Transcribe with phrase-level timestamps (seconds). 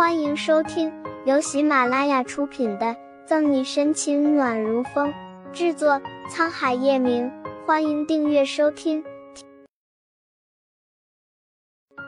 [0.00, 0.90] 欢迎收听
[1.26, 2.86] 由喜马拉雅出品的
[3.26, 5.12] 《赠你深情暖如风》，
[5.52, 7.30] 制作沧海夜明。
[7.66, 9.04] 欢迎订阅收听。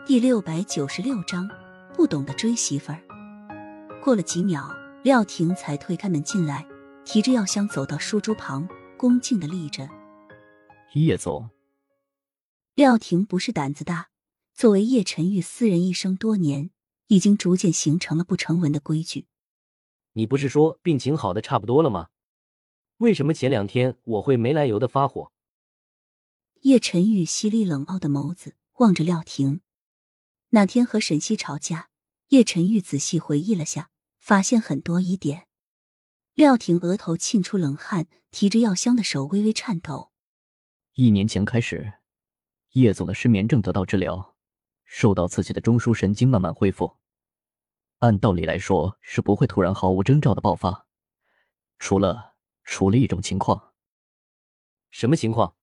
[0.07, 1.47] 第六百九十六章，
[1.93, 2.99] 不懂得追媳妇儿。
[4.03, 6.67] 过了几秒，廖婷才推开门进来，
[7.05, 8.67] 提着药箱走到书桌旁，
[8.97, 9.87] 恭敬的立着。
[10.95, 11.51] 叶总，
[12.75, 14.09] 廖婷不是胆子大，
[14.55, 16.71] 作为叶晨玉私人医生多年。
[17.07, 19.27] 已经逐渐形成了不成文的规矩。
[20.13, 22.09] 你不是说病情好的差不多了吗？
[22.99, 25.33] 为什么前两天我会没来由的发火？
[26.61, 29.61] 叶晨玉犀利冷傲的眸子望着廖婷。
[30.51, 31.89] 那天和沈西吵架，
[32.29, 35.49] 叶晨玉仔细回忆了下，发现很多疑点。
[36.35, 40.13] 廖婷额头沁出冷汗，提着药箱的手微微颤抖。
[40.95, 41.95] 一年前开始，
[42.73, 44.32] 叶总的失眠症得到治疗，
[44.95, 46.99] 受到刺激的中枢神经慢慢恢复。
[48.01, 50.87] 按道理来说是不会突然毫无征兆的爆发，
[51.79, 53.73] 除了除了一种情况。
[54.91, 55.57] 什么情况？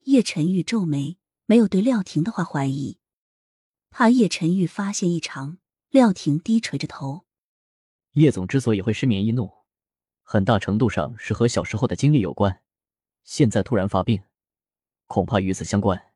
[0.00, 1.16] 叶晨玉皱眉，
[1.46, 2.98] 没有对廖婷的话怀疑，
[3.88, 5.56] 怕叶晨玉发现异常。
[5.88, 7.24] 廖婷低垂着头。
[8.12, 9.50] 叶总之所以会失眠易怒，
[10.22, 12.60] 很大程度上是和小时候的经历有关。
[13.22, 14.22] 现在突然发病，
[15.06, 16.13] 恐怕与此相关。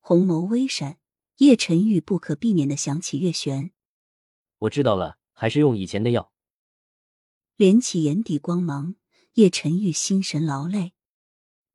[0.00, 0.98] 红眸微闪。
[1.36, 3.70] 叶晨玉不可避免的想起月璇，
[4.58, 6.34] 我知道了，还是用以前的药。
[7.56, 8.96] 敛起眼底光芒，
[9.36, 10.92] 叶晨玉心神劳累。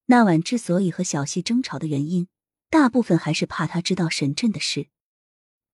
[0.06, 2.28] 那晚之所以和小溪争吵的原因，
[2.70, 4.90] 大部分还是怕他知道沈震的事。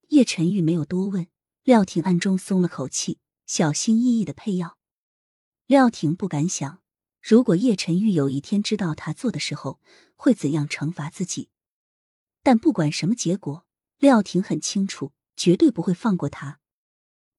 [0.08, 1.28] 叶晨玉没有多问，
[1.64, 4.78] 廖婷暗中松了口气，小心翼翼的配药。
[5.68, 6.82] 廖婷不敢想，
[7.22, 9.82] 如果叶晨玉有一天知道他做的时候，
[10.16, 11.50] 会怎样惩罚自己。
[12.44, 13.66] 但不管什么结果。
[13.98, 16.60] 廖婷很清楚，绝对不会放过他。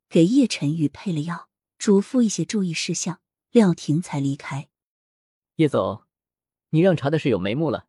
[0.09, 4.69] 给叶晨宇配了药，嘱咐一些注意事项，廖婷才离开。
[5.57, 6.05] 叶总，
[6.71, 7.89] 你让查的事有眉目了。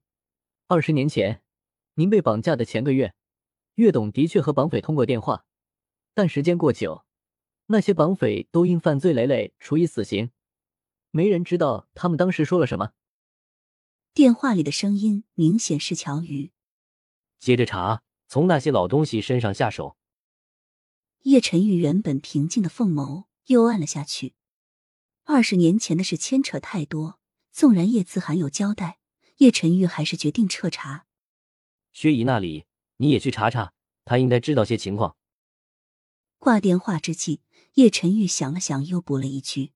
[0.66, 1.44] 二十年前，
[1.94, 3.14] 您被绑架的前个月，
[3.76, 5.46] 岳董的确和绑匪通过电话，
[6.16, 7.06] 但时间过久，
[7.68, 10.32] 那些绑匪都因犯罪累累，处以死刑。
[11.12, 12.94] 没人知道他们当时说了什么。
[14.16, 16.52] 电话里的声音明显是乔宇。
[17.44, 18.02] 接着查。
[18.30, 19.96] 从那些老东西身上下手。
[21.22, 24.34] 叶晨玉原本平静的凤眸又暗了下去。
[25.26, 27.20] 二十年前的事牵扯太多，
[27.52, 28.98] 纵然叶自涵有交代，
[29.38, 31.06] 叶晨玉还是决定彻查。
[31.92, 32.66] 薛姨那里
[32.98, 33.74] 你也去查查，
[34.04, 35.16] 他应该知道些情况。
[36.40, 37.42] 挂电话之际，
[37.76, 39.74] 叶晨玉想了想，又补了一句：“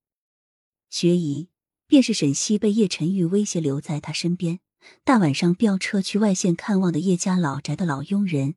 [0.89, 1.49] 薛姨
[1.85, 4.61] 便是沈西被叶晨玉威胁留在他身边。”
[5.03, 8.55] 大晚上飙车去外县看望的叶家老宅的老佣人。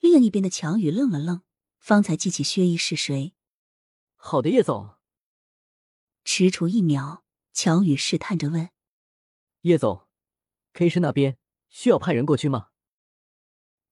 [0.00, 1.42] 另一边的乔宇愣了愣，
[1.78, 3.34] 方才记起薛姨是谁。
[4.16, 4.94] 好的，叶总。
[6.24, 8.70] 踟蹰一秒，乔宇试探着问
[9.62, 10.06] ：“叶总
[10.72, 11.36] ，K 市那边
[11.68, 12.68] 需要派人过去吗？”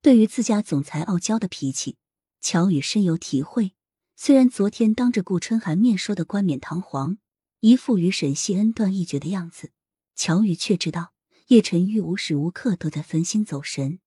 [0.02, 1.96] 对于自家总裁傲娇的脾气，
[2.40, 3.74] 乔宇深有体会。
[4.16, 7.18] 虽然昨天当着顾春寒面说的冠冕堂皇，
[7.60, 9.72] 一副与沈西恩断义绝的样子，
[10.14, 11.12] 乔宇却知道。
[11.50, 13.98] 叶晨玉无时无刻都在分心走神，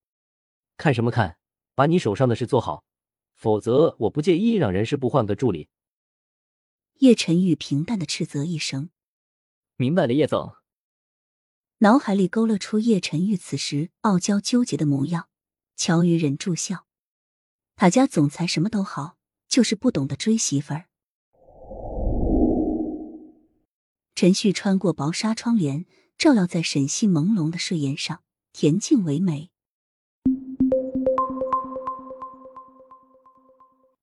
[0.77, 1.37] 看什么看？
[1.75, 2.85] 把你手上的事做好，
[3.35, 5.67] 否则我不介意让人事部换个助理。
[6.99, 8.91] 叶晨玉平淡的斥责一声
[9.75, 10.53] ：“明白了，叶总。”
[11.79, 15.27] 脑海里勾勒出叶晨玉此时傲娇纠结的模样，
[15.75, 16.85] 乔宇忍住笑。
[17.75, 19.17] 他家总裁什么都好，
[19.49, 20.85] 就是不懂得追媳妇儿。
[24.15, 25.85] 陈旭穿过薄纱窗帘。
[26.17, 29.49] 照耀在沈西朦胧的睡颜上，恬静唯美。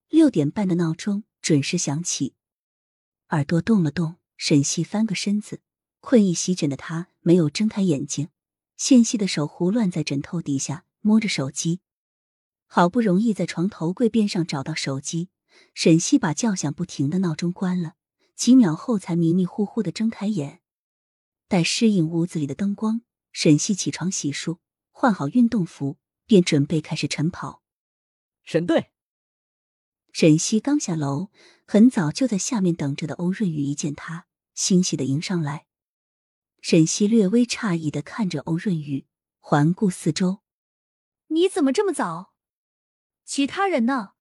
[0.09, 2.35] 六点半的闹钟准时响起，
[3.31, 5.61] 耳朵动了动，沈西翻个身子，
[6.01, 8.29] 困意席卷的他没有睁开眼睛，
[8.77, 11.81] 纤细的手胡乱在枕头底下摸着手机，
[12.67, 15.31] 好不容易在床头柜边上找到手机，
[15.73, 17.95] 沈西把叫响不停的闹钟关了，
[18.35, 20.60] 几秒后才迷迷糊糊的睁开眼。
[21.51, 23.03] 待适应屋子里的灯光，
[23.33, 24.59] 沈西起床洗漱，
[24.93, 27.65] 换好运动服，便准备开始晨跑。
[28.45, 28.93] 沈队，
[30.13, 31.33] 沈西刚下楼，
[31.67, 35.67] 很早就在下面等着的欧润宇一见他，欣喜的迎上来。
[36.61, 39.09] 沈西略微诧异的看着欧润宇，
[39.41, 40.43] 环顾四周
[41.35, 42.33] ：“你怎么这么早？
[43.25, 44.13] 其他人呢？”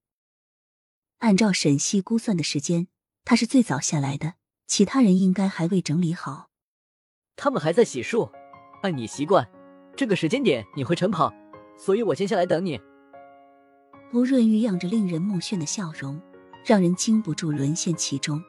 [1.20, 2.88] 按照沈西估算的时间，
[3.24, 4.34] 他是最早下来的，
[4.66, 6.49] 其他人应该还未整理好。
[7.42, 8.30] 他们还在洗漱，
[8.84, 9.48] 按你习惯，
[9.96, 11.34] 这个时间点你会晨跑，
[11.78, 12.78] 所以我先下来等你。
[14.14, 16.22] 吴润玉漾着令人目眩的笑容，
[16.66, 18.44] 让人禁不住沦陷其中。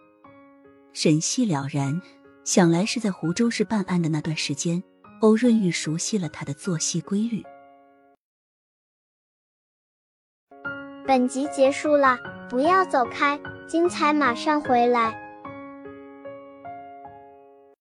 [0.93, 2.03] 沈西了然，
[2.43, 4.83] 想来是在湖州市办案的那段时间，
[5.21, 7.45] 欧润玉熟悉了他的作息规律。
[11.07, 13.39] 本集结束了，不要走开，
[13.69, 15.30] 精彩马上回来。